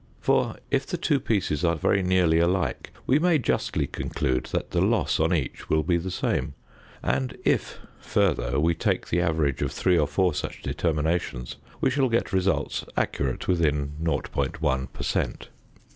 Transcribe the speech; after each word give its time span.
For, 0.19 0.55
if 0.71 0.87
the 0.87 0.97
two 0.97 1.19
pieces 1.19 1.63
are 1.63 1.75
very 1.75 2.01
nearly 2.01 2.39
alike, 2.39 2.89
we 3.05 3.19
may 3.19 3.37
justly 3.37 3.85
conclude 3.85 4.47
that 4.47 4.71
the 4.71 4.81
loss 4.81 5.19
on 5.19 5.31
each 5.31 5.69
will 5.69 5.83
be 5.83 5.97
the 5.97 6.09
same; 6.09 6.55
and 7.03 7.37
if, 7.45 7.77
further, 7.99 8.59
we 8.59 8.73
take 8.73 9.09
the 9.09 9.21
average 9.21 9.61
of 9.61 9.71
three 9.71 9.99
or 9.99 10.07
four 10.07 10.33
such 10.33 10.63
determinations 10.63 11.57
we 11.81 11.91
shall 11.91 12.09
get 12.09 12.33
results 12.33 12.83
accurate 12.97 13.47
within 13.47 13.91
0.1 14.03 14.91
per 14.91 15.03
cent. 15.03 15.49